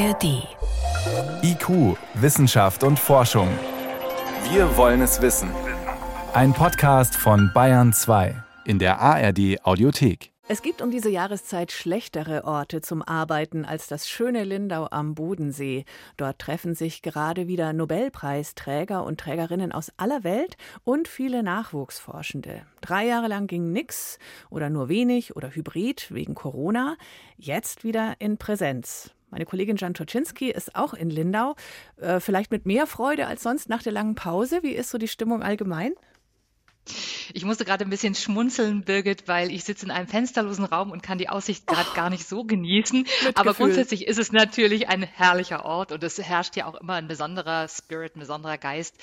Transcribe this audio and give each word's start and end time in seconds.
ARD. 0.00 0.48
IQ, 1.42 1.98
Wissenschaft 2.14 2.84
und 2.84 2.98
Forschung. 2.98 3.48
Wir 4.50 4.74
wollen 4.78 5.02
es 5.02 5.20
wissen. 5.20 5.50
Ein 6.32 6.54
Podcast 6.54 7.14
von 7.14 7.50
Bayern 7.52 7.92
2 7.92 8.34
in 8.64 8.78
der 8.78 8.98
ARD 8.98 9.62
Audiothek. 9.62 10.32
Es 10.48 10.62
gibt 10.62 10.80
um 10.80 10.90
diese 10.90 11.10
Jahreszeit 11.10 11.70
schlechtere 11.70 12.44
Orte 12.44 12.80
zum 12.80 13.02
Arbeiten 13.02 13.66
als 13.66 13.88
das 13.88 14.08
schöne 14.08 14.44
Lindau 14.44 14.88
am 14.90 15.14
Bodensee. 15.14 15.84
Dort 16.16 16.38
treffen 16.38 16.74
sich 16.74 17.02
gerade 17.02 17.46
wieder 17.46 17.74
Nobelpreisträger 17.74 19.04
und 19.04 19.20
Trägerinnen 19.20 19.70
aus 19.70 19.92
aller 19.98 20.24
Welt 20.24 20.56
und 20.82 21.08
viele 21.08 21.42
Nachwuchsforschende. 21.42 22.62
Drei 22.80 23.04
Jahre 23.04 23.28
lang 23.28 23.48
ging 23.48 23.70
nix 23.70 24.18
oder 24.48 24.70
nur 24.70 24.88
wenig 24.88 25.36
oder 25.36 25.50
hybrid 25.50 26.06
wegen 26.10 26.34
Corona. 26.34 26.96
Jetzt 27.36 27.84
wieder 27.84 28.14
in 28.18 28.38
Präsenz. 28.38 29.10
Meine 29.30 29.46
Kollegin 29.46 29.76
Jan 29.76 29.94
Toczynski 29.94 30.50
ist 30.50 30.74
auch 30.74 30.92
in 30.92 31.10
Lindau. 31.10 31.54
Äh, 31.96 32.20
vielleicht 32.20 32.50
mit 32.50 32.66
mehr 32.66 32.86
Freude 32.86 33.26
als 33.26 33.42
sonst 33.42 33.68
nach 33.68 33.82
der 33.82 33.92
langen 33.92 34.14
Pause. 34.14 34.62
Wie 34.62 34.72
ist 34.72 34.90
so 34.90 34.98
die 34.98 35.08
Stimmung 35.08 35.42
allgemein? 35.42 35.92
Ich 37.32 37.44
musste 37.44 37.64
gerade 37.64 37.84
ein 37.84 37.90
bisschen 37.90 38.14
schmunzeln, 38.14 38.82
Birgit, 38.82 39.28
weil 39.28 39.50
ich 39.50 39.64
sitze 39.64 39.84
in 39.84 39.90
einem 39.90 40.08
fensterlosen 40.08 40.64
Raum 40.64 40.90
und 40.90 41.02
kann 41.02 41.18
die 41.18 41.28
Aussicht 41.28 41.66
gerade 41.66 41.88
oh, 41.92 41.94
gar 41.94 42.10
nicht 42.10 42.26
so 42.26 42.44
genießen. 42.44 43.06
Aber 43.34 43.54
grundsätzlich 43.54 44.06
ist 44.06 44.18
es 44.18 44.32
natürlich 44.32 44.88
ein 44.88 45.02
herrlicher 45.02 45.64
Ort 45.64 45.92
und 45.92 46.02
es 46.02 46.18
herrscht 46.18 46.56
ja 46.56 46.66
auch 46.66 46.74
immer 46.74 46.94
ein 46.94 47.08
besonderer 47.08 47.68
Spirit, 47.68 48.16
ein 48.16 48.20
besonderer 48.20 48.58
Geist. 48.58 48.96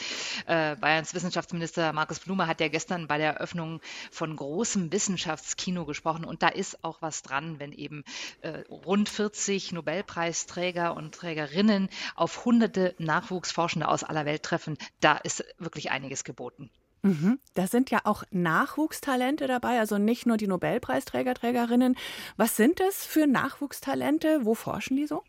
Äh, 0.45 0.75
Bayerns 0.75 1.13
Wissenschaftsminister 1.13 1.93
Markus 1.93 2.19
Blume 2.19 2.47
hat 2.47 2.59
ja 2.59 2.67
gestern 2.67 3.07
bei 3.07 3.17
der 3.17 3.35
Eröffnung 3.35 3.79
von 4.11 4.35
großem 4.35 4.91
Wissenschaftskino 4.91 5.85
gesprochen 5.85 6.25
und 6.25 6.43
da 6.43 6.49
ist 6.49 6.83
auch 6.83 7.01
was 7.01 7.21
dran, 7.21 7.59
wenn 7.59 7.71
eben 7.71 8.03
äh, 8.41 8.63
rund 8.69 9.09
40 9.09 9.71
Nobelpreisträger 9.71 10.95
und 10.95 11.15
Trägerinnen 11.15 11.89
auf 12.15 12.45
hunderte 12.45 12.95
Nachwuchsforschende 12.97 13.87
aus 13.87 14.03
aller 14.03 14.25
Welt 14.25 14.43
treffen. 14.43 14.77
Da 14.99 15.17
ist 15.17 15.45
wirklich 15.57 15.91
einiges 15.91 16.23
geboten. 16.23 16.69
Mhm. 17.03 17.39
Da 17.53 17.67
sind 17.67 17.91
ja 17.91 18.01
auch 18.03 18.23
Nachwuchstalente 18.31 19.47
dabei, 19.47 19.79
also 19.79 19.97
nicht 19.97 20.25
nur 20.25 20.37
die 20.37 20.47
Nobelpreisträger, 20.47 21.33
Trägerinnen. 21.33 21.95
Was 22.35 22.55
sind 22.55 22.79
das 22.79 23.05
für 23.05 23.27
Nachwuchstalente? 23.27 24.45
Wo 24.45 24.55
forschen 24.55 24.97
die 24.97 25.07
so? 25.07 25.23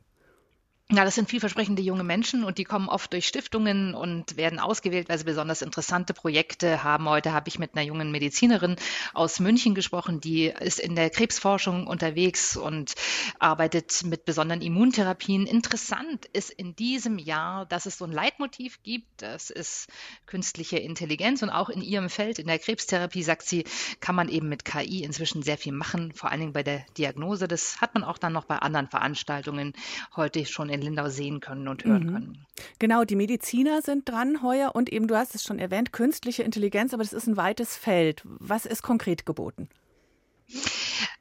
Ja, 0.90 1.04
das 1.04 1.16
sind 1.16 1.28
vielversprechende 1.28 1.82
junge 1.82 2.02
Menschen 2.02 2.44
und 2.44 2.56
die 2.56 2.64
kommen 2.64 2.88
oft 2.88 3.12
durch 3.12 3.28
Stiftungen 3.28 3.94
und 3.94 4.38
werden 4.38 4.58
ausgewählt, 4.58 5.10
weil 5.10 5.18
sie 5.18 5.24
besonders 5.24 5.60
interessante 5.60 6.14
Projekte 6.14 6.82
haben. 6.82 7.06
Heute 7.06 7.34
habe 7.34 7.50
ich 7.50 7.58
mit 7.58 7.74
einer 7.74 7.84
jungen 7.84 8.10
Medizinerin 8.10 8.76
aus 9.12 9.38
München 9.38 9.74
gesprochen, 9.74 10.22
die 10.22 10.46
ist 10.46 10.80
in 10.80 10.96
der 10.96 11.10
Krebsforschung 11.10 11.86
unterwegs 11.86 12.56
und 12.56 12.94
arbeitet 13.38 14.02
mit 14.04 14.24
besonderen 14.24 14.62
Immuntherapien. 14.62 15.46
Interessant 15.46 16.24
ist 16.32 16.48
in 16.48 16.74
diesem 16.74 17.18
Jahr, 17.18 17.66
dass 17.66 17.84
es 17.84 17.98
so 17.98 18.06
ein 18.06 18.12
Leitmotiv 18.12 18.82
gibt. 18.82 19.20
Das 19.20 19.50
ist 19.50 19.88
künstliche 20.24 20.78
Intelligenz 20.78 21.42
und 21.42 21.50
auch 21.50 21.68
in 21.68 21.82
ihrem 21.82 22.08
Feld, 22.08 22.38
in 22.38 22.46
der 22.46 22.58
Krebstherapie, 22.58 23.22
sagt 23.22 23.42
sie, 23.42 23.64
kann 24.00 24.14
man 24.14 24.30
eben 24.30 24.48
mit 24.48 24.64
KI 24.64 25.02
inzwischen 25.02 25.42
sehr 25.42 25.58
viel 25.58 25.74
machen, 25.74 26.12
vor 26.14 26.30
allen 26.30 26.40
Dingen 26.40 26.52
bei 26.54 26.62
der 26.62 26.86
Diagnose. 26.96 27.46
Das 27.46 27.82
hat 27.82 27.92
man 27.92 28.04
auch 28.04 28.16
dann 28.16 28.32
noch 28.32 28.46
bei 28.46 28.56
anderen 28.56 28.88
Veranstaltungen 28.88 29.74
heute 30.16 30.46
schon 30.46 30.70
in 30.70 30.77
in 30.78 30.82
Lindau 30.82 31.08
sehen 31.08 31.40
können 31.40 31.68
und 31.68 31.84
hören 31.84 32.04
mhm. 32.04 32.12
können. 32.12 32.46
Genau, 32.78 33.04
die 33.04 33.16
Mediziner 33.16 33.82
sind 33.82 34.08
dran 34.08 34.42
heuer 34.42 34.74
und 34.74 34.90
eben, 34.90 35.06
du 35.06 35.16
hast 35.16 35.34
es 35.34 35.42
schon 35.42 35.58
erwähnt, 35.58 35.92
künstliche 35.92 36.42
Intelligenz, 36.42 36.94
aber 36.94 37.02
das 37.02 37.12
ist 37.12 37.26
ein 37.26 37.36
weites 37.36 37.76
Feld. 37.76 38.22
Was 38.24 38.66
ist 38.66 38.82
konkret 38.82 39.26
geboten? 39.26 39.68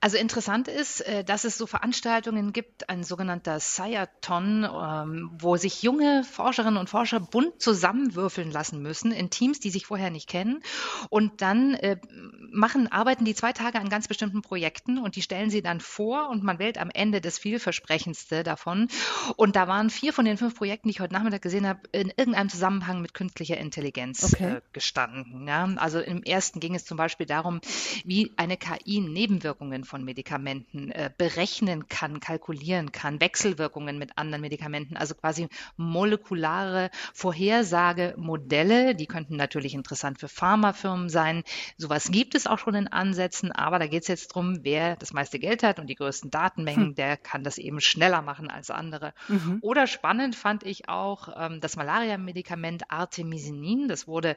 Also 0.08 0.20
interessant 0.20 0.70
ist, 0.70 1.02
äh, 1.02 1.26
dass 1.26 1.44
es 1.44 1.58
so 1.58 1.68
Veranstaltungen 1.68 2.54
gibt, 2.54 2.88
ein 2.88 3.04
sogenannter 3.04 3.60
Sciathon, 3.60 4.64
ähm, 4.64 5.32
wo 5.38 5.58
sich 5.58 5.84
junge 5.84 6.24
Forscherinnen 6.24 6.78
und 6.78 6.90
Forscher 6.90 7.20
bunt 7.20 7.62
zusammenwürfeln 7.62 8.50
lassen 8.50 8.82
müssen 8.82 9.12
in 9.12 9.30
Teams, 9.30 9.60
die 9.60 9.70
sich 9.70 9.86
vorher 9.86 10.10
nicht 10.10 10.30
kennen. 10.30 10.64
Und 11.10 11.42
dann 11.42 11.74
äh, 11.74 11.98
machen, 12.54 12.90
arbeiten 12.90 13.26
die 13.26 13.36
zwei 13.36 13.52
Tage 13.52 13.80
an 13.80 13.90
ganz 13.90 14.08
bestimmten 14.08 14.42
Projekten 14.42 14.98
und 14.98 15.18
die 15.18 15.22
stellen 15.22 15.50
sie 15.50 15.62
dann 15.62 15.82
vor 15.82 16.30
und 16.30 16.42
man 16.42 16.58
wählt 16.58 16.78
am 16.78 16.90
Ende 16.90 17.20
das 17.20 17.38
vielversprechendste 17.38 18.44
davon. 18.44 18.88
Und 19.36 19.58
da 19.58 19.68
waren 19.68 19.90
vier 19.90 20.14
von 20.14 20.24
den 20.24 20.38
fünf 20.38 20.56
Projekten, 20.56 20.88
die 20.88 20.94
ich 20.94 21.00
heute 21.02 21.16
Nachmittag 21.16 21.42
gesehen 21.42 21.68
habe, 21.68 21.82
in 21.92 22.14
irgendeinem 22.16 22.48
Zusammenhang 22.48 23.02
mit 23.02 23.14
künstlicher 23.14 23.58
Intelligenz 23.58 24.24
okay. 24.24 24.56
äh, 24.56 24.62
gestanden. 24.72 25.46
Ja? 25.50 25.66
Also 25.76 26.00
im 26.00 26.24
ersten 26.24 26.62
ging 26.62 26.76
es 26.76 26.86
zum 26.86 26.96
Beispiel 26.96 27.26
darum, 27.26 27.60
wie 28.06 28.32
eine 28.38 28.56
KI 28.56 29.02
Nebenwirkungen 29.02 29.84
von 29.84 29.97
Medikamenten 30.04 30.92
äh, 30.92 31.10
berechnen 31.18 31.88
kann, 31.88 32.20
kalkulieren 32.20 32.92
kann, 32.92 33.22
Wechselwirkungen 33.22 33.98
mit 33.98 34.18
anderen 34.18 34.42
Medikamenten, 34.42 34.98
also 34.98 35.16
quasi 35.16 35.48
molekulare 35.76 36.90
Vorhersagemodelle, 37.14 38.96
die 38.96 39.08
könnten 39.08 39.36
natürlich 39.36 39.74
interessant 39.74 40.20
für 40.20 40.28
Pharmafirmen 40.28 41.10
sein. 41.10 41.44
Sowas 41.78 42.12
gibt 42.12 42.36
es 42.36 42.48
auch 42.48 42.60
schon 42.60 42.76
in 42.76 42.88
Ansätzen, 42.88 43.52
aber 43.52 43.80
da 43.80 43.88
geht 43.88 44.04
es 44.04 44.08
jetzt 44.08 44.32
darum, 44.32 44.60
wer 44.64 44.96
das 44.96 45.14
meiste 45.14 45.40
Geld 45.40 45.64
hat 45.64 45.80
und 45.80 45.88
die 45.88 45.96
größten 45.96 46.32
Datenmengen, 46.32 46.88
hm. 46.88 46.96
der 46.96 47.18
kann 47.18 47.44
das 47.44 47.58
eben 47.58 47.82
schneller 47.82 48.22
machen 48.22 48.50
als 48.50 48.70
andere. 48.70 49.14
Mhm. 49.28 49.60
Oder 49.62 49.88
spannend 49.88 50.36
fand 50.36 50.64
ich 50.64 50.90
auch 50.90 51.30
ähm, 51.38 51.60
das 51.62 51.76
Malaria-Medikament 51.76 52.92
Artemisinin. 52.92 53.88
Das 53.88 54.08
wurde 54.08 54.36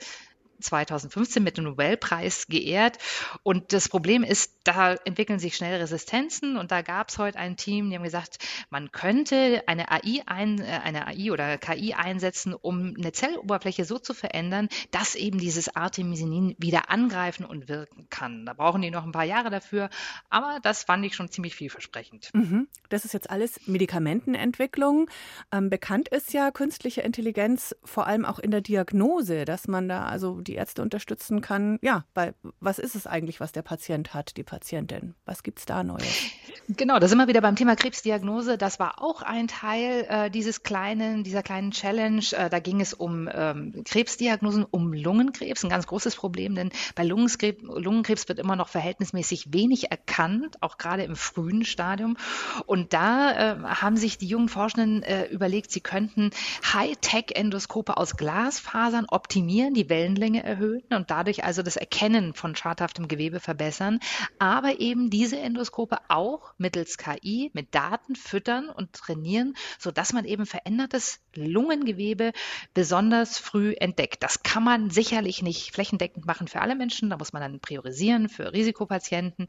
2015 0.60 1.42
mit 1.42 1.56
dem 1.56 1.64
Nobelpreis 1.64 2.46
geehrt. 2.48 2.98
Und 3.42 3.72
das 3.72 3.88
Problem 3.88 4.22
ist, 4.22 4.52
da 4.64 4.94
entwickeln 4.94 5.38
sich 5.38 5.56
schnell 5.56 5.80
Resistenzen. 5.80 6.56
Und 6.56 6.70
da 6.70 6.82
gab 6.82 7.08
es 7.08 7.18
heute 7.18 7.38
ein 7.38 7.56
Team, 7.56 7.90
die 7.90 7.96
haben 7.96 8.04
gesagt, 8.04 8.38
man 8.70 8.92
könnte 8.92 9.62
eine 9.66 9.90
AI, 9.90 10.22
ein, 10.26 10.60
äh, 10.60 10.80
eine 10.84 11.06
AI 11.06 11.32
oder 11.32 11.58
KI 11.58 11.94
einsetzen, 11.94 12.54
um 12.54 12.94
eine 12.96 13.12
Zelloberfläche 13.12 13.84
so 13.84 13.98
zu 13.98 14.14
verändern, 14.14 14.68
dass 14.90 15.14
eben 15.14 15.38
dieses 15.38 15.74
Artemisinin 15.74 16.54
wieder 16.58 16.90
angreifen 16.90 17.44
und 17.44 17.68
wirken 17.68 18.06
kann. 18.10 18.46
Da 18.46 18.52
brauchen 18.52 18.82
die 18.82 18.90
noch 18.90 19.04
ein 19.04 19.12
paar 19.12 19.24
Jahre 19.24 19.50
dafür. 19.50 19.90
Aber 20.28 20.58
das 20.62 20.84
fand 20.84 21.04
ich 21.04 21.14
schon 21.14 21.30
ziemlich 21.30 21.54
vielversprechend. 21.54 22.30
Mhm. 22.34 22.68
Das 22.88 23.04
ist 23.04 23.14
jetzt 23.14 23.30
alles 23.30 23.60
Medikamentenentwicklung. 23.66 25.08
Ähm, 25.52 25.70
bekannt 25.70 26.08
ist 26.08 26.32
ja 26.32 26.50
künstliche 26.50 27.00
Intelligenz 27.02 27.74
vor 27.84 28.06
allem 28.06 28.24
auch 28.24 28.38
in 28.38 28.50
der 28.50 28.60
Diagnose, 28.60 29.44
dass 29.44 29.68
man 29.68 29.88
da 29.88 30.04
also 30.04 30.40
die 30.40 30.49
Ärzte 30.54 30.82
unterstützen 30.82 31.40
kann. 31.40 31.78
Ja, 31.82 32.04
bei 32.14 32.34
was 32.60 32.78
ist 32.78 32.94
es 32.94 33.06
eigentlich, 33.06 33.40
was 33.40 33.52
der 33.52 33.62
Patient 33.62 34.14
hat, 34.14 34.36
die 34.36 34.42
Patientin? 34.42 35.14
Was 35.24 35.42
gibt 35.42 35.60
es 35.60 35.66
da 35.66 35.82
Neues? 35.82 36.30
Genau, 36.68 36.98
da 36.98 37.08
sind 37.08 37.18
wir 37.18 37.26
wieder 37.26 37.40
beim 37.40 37.56
Thema 37.56 37.74
Krebsdiagnose. 37.74 38.56
Das 38.56 38.78
war 38.78 39.02
auch 39.02 39.22
ein 39.22 39.48
Teil 39.48 40.06
äh, 40.08 40.30
dieses 40.30 40.62
kleinen, 40.62 41.24
dieser 41.24 41.42
kleinen 41.42 41.72
Challenge. 41.72 42.22
Äh, 42.32 42.48
da 42.48 42.60
ging 42.60 42.80
es 42.80 42.94
um 42.94 43.28
ähm, 43.32 43.82
Krebsdiagnosen, 43.84 44.64
um 44.70 44.92
Lungenkrebs, 44.92 45.64
ein 45.64 45.70
ganz 45.70 45.86
großes 45.86 46.14
Problem, 46.14 46.54
denn 46.54 46.70
bei 46.94 47.04
Lungenkrebs, 47.04 47.62
Lungenkrebs 47.62 48.28
wird 48.28 48.38
immer 48.38 48.56
noch 48.56 48.68
verhältnismäßig 48.68 49.52
wenig 49.52 49.90
erkannt, 49.90 50.58
auch 50.60 50.78
gerade 50.78 51.02
im 51.02 51.16
frühen 51.16 51.64
Stadium. 51.64 52.16
Und 52.66 52.92
da 52.92 53.32
äh, 53.32 53.56
haben 53.64 53.96
sich 53.96 54.18
die 54.18 54.28
jungen 54.28 54.48
Forschenden 54.48 55.02
äh, 55.02 55.26
überlegt, 55.26 55.72
sie 55.72 55.80
könnten 55.80 56.30
Hightech-Endoskope 56.72 57.96
aus 57.96 58.16
Glasfasern 58.16 59.06
optimieren, 59.08 59.74
die 59.74 59.88
Wellenlänge 59.88 60.39
erhöhen 60.44 60.82
und 60.90 61.10
dadurch 61.10 61.44
also 61.44 61.62
das 61.62 61.76
Erkennen 61.76 62.34
von 62.34 62.56
schadhaftem 62.56 63.08
Gewebe 63.08 63.40
verbessern, 63.40 64.00
aber 64.38 64.80
eben 64.80 65.10
diese 65.10 65.38
Endoskope 65.38 65.98
auch 66.08 66.52
mittels 66.58 66.98
KI 66.98 67.50
mit 67.54 67.74
Daten 67.74 68.16
füttern 68.16 68.68
und 68.68 68.92
trainieren, 68.92 69.54
sodass 69.78 70.12
man 70.12 70.24
eben 70.24 70.46
verändertes 70.46 71.20
Lungengewebe 71.34 72.32
besonders 72.74 73.38
früh 73.38 73.74
entdeckt. 73.78 74.22
Das 74.22 74.42
kann 74.42 74.64
man 74.64 74.90
sicherlich 74.90 75.42
nicht 75.42 75.72
flächendeckend 75.72 76.26
machen 76.26 76.48
für 76.48 76.60
alle 76.60 76.74
Menschen, 76.74 77.10
da 77.10 77.16
muss 77.16 77.32
man 77.32 77.42
dann 77.42 77.60
priorisieren 77.60 78.28
für 78.28 78.52
Risikopatienten, 78.52 79.46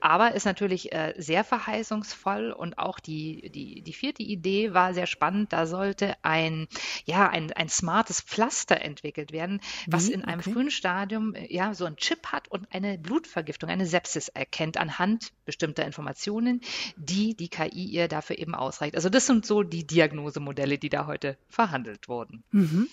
aber 0.00 0.34
ist 0.34 0.44
natürlich 0.44 0.92
äh, 0.92 1.14
sehr 1.16 1.44
verheißungsvoll 1.44 2.52
und 2.52 2.78
auch 2.78 2.98
die, 3.00 3.50
die, 3.50 3.82
die 3.82 3.92
vierte 3.92 4.22
Idee 4.22 4.74
war 4.74 4.94
sehr 4.94 5.06
spannend, 5.06 5.52
da 5.52 5.66
sollte 5.66 6.14
ein, 6.22 6.68
ja, 7.04 7.28
ein, 7.28 7.52
ein 7.52 7.68
smartes 7.68 8.20
Pflaster 8.20 8.80
entwickelt 8.80 9.32
werden, 9.32 9.60
was 9.86 10.08
in 10.08 10.21
einem 10.22 10.40
okay. 10.40 10.52
frühen 10.52 10.70
Stadium 10.70 11.34
äh, 11.34 11.52
ja 11.52 11.74
so 11.74 11.84
ein 11.84 11.96
Chip 11.96 12.28
hat 12.28 12.48
und 12.48 12.66
eine 12.72 12.98
Blutvergiftung, 12.98 13.70
eine 13.70 13.86
Sepsis 13.86 14.28
erkennt 14.28 14.76
anhand 14.76 15.32
bestimmter 15.44 15.84
Informationen, 15.84 16.60
die 16.96 17.34
die 17.34 17.48
KI 17.48 17.84
ihr 17.84 18.08
dafür 18.08 18.38
eben 18.38 18.54
ausreicht. 18.54 18.94
Also 18.94 19.08
das 19.08 19.26
sind 19.26 19.46
so 19.46 19.62
die 19.62 19.86
Diagnosemodelle, 19.86 20.78
die 20.78 20.88
da 20.88 21.06
heute 21.06 21.36
verhandelt 21.48 22.08
wurden. 22.08 22.44
Mhm. 22.50 22.88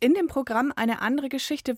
In 0.00 0.14
dem 0.14 0.28
Programm 0.28 0.72
eine 0.76 1.00
andere 1.02 1.28
Geschichte, 1.28 1.76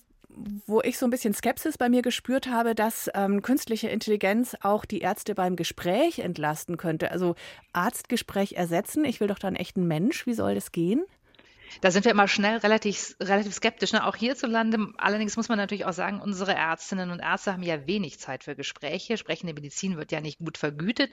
wo 0.67 0.81
ich 0.83 0.99
so 0.99 1.07
ein 1.07 1.11
bisschen 1.11 1.35
Skepsis 1.35 1.79
bei 1.79 1.89
mir 1.89 2.03
gespürt 2.03 2.49
habe, 2.49 2.75
dass 2.75 3.11
ähm, 3.15 3.43
künstliche 3.43 3.89
Intelligenz 3.89 4.57
auch 4.61 4.85
die 4.85 5.01
Ärzte 5.01 5.35
beim 5.35 5.57
Gespräch 5.57 6.21
entlasten 6.21 6.77
könnte. 6.77 7.11
Also 7.11 7.35
Arztgespräch 7.73 8.53
ersetzen. 8.53 9.05
Ich 9.05 9.21
will 9.21 9.29
doch 9.29 9.39
dann 9.39 9.57
echt 9.57 9.77
einen 9.77 9.89
Mensch. 9.89 10.27
Wie 10.27 10.35
soll 10.35 10.55
das 10.55 10.73
gehen? 10.73 11.05
Da 11.81 11.91
sind 11.91 12.05
wir 12.05 12.13
immer 12.13 12.29
schnell 12.29 12.59
relativ, 12.59 13.17
relativ 13.21 13.55
skeptisch. 13.55 13.93
Ne? 13.93 14.05
Auch 14.05 14.17
hierzulande. 14.17 14.89
Allerdings 14.99 15.37
muss 15.37 15.49
man 15.49 15.59
natürlich 15.59 15.85
auch 15.85 15.93
sagen, 15.93 16.21
unsere 16.21 16.55
Ärztinnen 16.55 17.11
und 17.11 17.21
Ärzte 17.21 17.53
haben 17.53 17.63
ja 17.63 17.87
wenig 17.87 18.19
Zeit 18.19 18.45
für 18.45 18.55
Gespräche. 18.55 19.17
Sprechende 19.17 19.55
Medizin 19.55 19.97
wird 19.97 20.13
ja 20.13 20.21
nicht 20.21 20.39
gut 20.39 20.59
vergütet. 20.59 21.11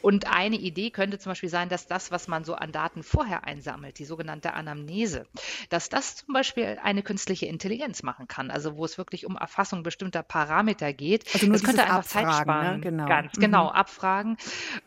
Und 0.00 0.26
eine 0.26 0.56
Idee 0.56 0.90
könnte 0.90 1.18
zum 1.18 1.30
Beispiel 1.30 1.48
sein, 1.48 1.68
dass 1.68 1.86
das, 1.86 2.10
was 2.10 2.28
man 2.28 2.44
so 2.44 2.54
an 2.54 2.72
Daten 2.72 3.02
vorher 3.02 3.44
einsammelt, 3.44 3.98
die 3.98 4.04
sogenannte 4.04 4.54
Anamnese, 4.54 5.26
dass 5.70 5.88
das 5.88 6.16
zum 6.16 6.34
Beispiel 6.34 6.78
eine 6.82 7.02
künstliche 7.02 7.46
Intelligenz 7.46 8.02
machen 8.02 8.28
kann. 8.28 8.50
Also 8.50 8.76
wo 8.76 8.84
es 8.84 8.98
wirklich 8.98 9.26
um 9.26 9.36
Erfassung 9.36 9.82
bestimmter 9.82 10.22
Parameter 10.22 10.92
geht. 10.92 11.24
Also 11.34 11.46
nur 11.46 11.54
das 11.54 11.62
könnte 11.64 11.82
einfach 11.82 11.98
Abfragen, 11.98 12.30
Zeit 12.30 12.42
sparen. 12.42 12.74
Ne? 12.76 12.80
Genau. 12.80 13.06
Ganz 13.06 13.32
genau, 13.34 13.64
mhm. 13.64 13.70
abfragen. 13.70 14.36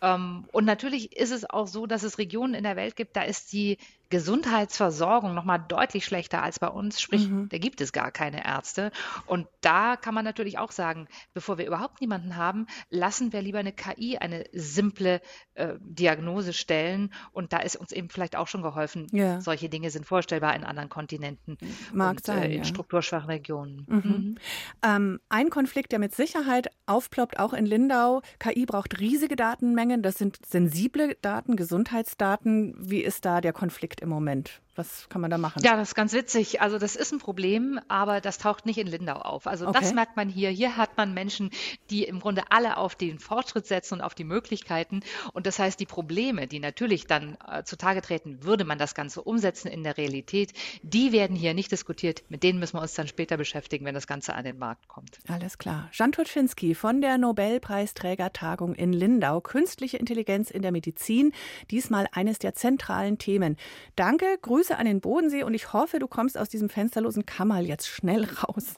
Ähm, 0.02 0.46
und 0.52 0.66
natürlich 0.66 1.16
ist 1.16 1.32
es 1.32 1.50
auch 1.50 1.68
so, 1.68 1.86
dass 1.86 2.04
es 2.04 2.18
Regionen 2.18 2.54
in 2.54 2.64
der 2.64 2.76
Welt 2.76 2.96
gibt, 2.96 3.16
da 3.16 3.24
ist 3.24 3.54
die 3.54 3.78
Gesundheitsversorgung 4.10 5.34
noch 5.34 5.46
mal 5.46 5.58
deutlich 5.58 6.06
schlechter 6.06 6.44
als 6.44 6.60
bei 6.60 6.68
uns, 6.68 7.02
sprich, 7.02 7.28
mhm. 7.28 7.50
da 7.50 7.58
gibt 7.58 7.82
es 7.82 7.92
gar 7.92 8.12
keine 8.12 8.46
Ärzte. 8.46 8.92
Und 9.26 9.48
da 9.62 9.96
kann 9.96 10.14
man 10.14 10.24
natürlich 10.24 10.58
auch 10.58 10.72
sagen, 10.72 11.08
bevor 11.34 11.58
wir 11.58 11.66
überhaupt 11.66 12.02
niemanden 12.02 12.36
haben, 12.36 12.68
lassen 12.90 13.34
wir 13.34 13.42
lieber 13.42 13.60
eine 13.60 13.72
KI 13.72 14.18
eine 14.18 14.46
simple 14.54 15.22
äh, 15.56 15.76
Diagnose 15.80 16.54
stellen. 16.54 17.14
Und 17.32 17.54
da 17.54 17.58
ist 17.58 17.76
uns 17.76 17.92
eben 17.92 18.10
vielleicht 18.10 18.36
auch 18.36 18.48
schon 18.48 18.62
geholfen. 18.62 19.08
Ja. 19.12 19.42
Solche 19.42 19.70
Dinge 19.70 19.90
sind 19.90 20.06
vorstellbar 20.06 20.56
in 20.56 20.64
anderen 20.64 20.90
Kontinenten 20.90 21.58
Mag 21.92 22.18
und 22.18 22.26
sein, 22.26 22.44
äh, 22.44 22.54
in 22.54 22.58
ja. 22.60 22.64
strukturschwachen 22.64 23.30
Regionen. 23.30 23.86
Mhm. 23.88 23.96
Mhm. 23.98 24.38
Ähm, 24.84 25.20
ein 25.30 25.50
Konflikt, 25.50 25.92
der 25.92 26.00
mit 26.00 26.14
Sicherheit 26.14 26.70
aufploppt, 26.86 27.40
auch 27.40 27.54
in 27.54 27.66
Lindau. 27.66 28.22
KI 28.40 28.66
braucht 28.66 29.00
riesige 29.00 29.36
Datenmengen. 29.36 30.02
Das 30.02 30.18
sind 30.18 30.40
sensible 30.46 31.18
Daten, 31.22 31.56
Gesundheitsdaten. 31.56 32.76
Wie 32.78 33.02
ist 33.02 33.26
da 33.26 33.42
der 33.42 33.54
Konflikt? 33.54 33.95
Im 34.02 34.10
Moment? 34.10 34.62
Was 34.76 35.08
kann 35.08 35.22
man 35.22 35.32
da 35.32 35.38
machen? 35.38 35.62
Ja, 35.64 35.78
das 35.78 35.90
ist 35.90 35.96
ganz 35.96 36.12
witzig. 36.12 36.62
Also 36.62 36.78
das 36.78 36.98
ist 36.98 37.14
ein 37.14 37.20
Problem, 37.20 37.80
aber 37.88 38.20
das 38.20 38.38
taucht 38.38 38.66
nicht 38.66 38.78
in 38.78 38.88
Lindau 38.88 39.16
auf. 39.16 39.48
Also 39.48 39.68
okay. 39.68 39.80
das 39.80 39.94
merkt 39.94 40.18
man 40.18 40.28
hier. 40.28 40.50
Hier 40.50 40.76
hat 40.76 40.98
man 40.98 41.14
Menschen, 41.14 41.50
die 41.90 42.04
im 42.04 42.20
Grunde 42.20 42.44
alle 42.50 42.76
auf 42.76 42.96
den 42.96 43.20
Fortschritt 43.20 43.68
setzen 43.68 43.96
und 43.96 44.02
auf 44.02 44.16
die 44.16 44.26
Möglichkeiten. 44.26 45.00
Und 45.32 45.48
das 45.48 45.60
heißt, 45.60 45.80
die 45.80 45.86
Probleme, 45.86 46.48
die 46.48 46.60
natürlich 46.60 47.08
dann 47.08 47.38
äh, 47.48 47.64
zutage 47.64 48.02
treten, 48.02 48.44
würde 48.44 48.66
man 48.66 48.78
das 48.78 48.96
Ganze 48.96 49.22
umsetzen 49.22 49.70
in 49.70 49.84
der 49.84 49.98
Realität, 49.98 50.52
die 50.84 51.14
werden 51.14 51.38
hier 51.38 51.54
nicht 51.54 51.72
diskutiert. 51.72 52.24
Mit 52.28 52.44
denen 52.44 52.60
müssen 52.60 52.76
wir 52.78 52.82
uns 52.82 52.94
dann 52.94 53.08
später 53.08 53.38
beschäftigen, 53.38 53.86
wenn 53.86 53.96
das 53.96 54.08
Ganze 54.08 54.34
an 54.34 54.44
den 54.44 54.58
Markt 54.58 54.90
kommt. 54.90 55.20
Alles 55.30 55.58
klar. 55.58 55.90
Jan 55.94 56.12
Tutschinski 56.12 56.76
von 56.76 57.00
der 57.00 57.18
Nobelpreisträgertagung 57.18 58.76
in 58.76 58.92
Lindau. 58.92 59.40
Künstliche 59.40 59.98
Intelligenz 59.98 60.52
in 60.52 60.62
der 60.62 60.74
Medizin. 60.74 61.32
Diesmal 61.72 62.08
eines 62.12 62.40
der 62.40 62.56
zentralen 62.56 63.18
Themen. 63.18 63.56
Danke, 63.96 64.38
Grüße 64.42 64.65
Grüße 64.66 64.80
an 64.80 64.88
den 64.88 65.00
Bodensee 65.00 65.44
und 65.44 65.54
ich 65.54 65.74
hoffe, 65.74 66.00
du 66.00 66.08
kommst 66.08 66.40
aus 66.40 66.50
diesem 66.50 66.70
fensterlosen 66.70 67.24
Kammerl 67.24 67.68
jetzt 67.68 67.88
schnell 67.88 68.24
raus. 68.26 68.74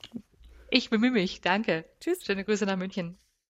Ich 0.70 0.90
bemühe 0.90 1.12
mich. 1.12 1.40
Danke. 1.40 1.86
Tschüss. 2.02 2.26
Schöne 2.26 2.44
Grüße 2.44 2.66
nach 2.66 2.76
München. 2.76 3.18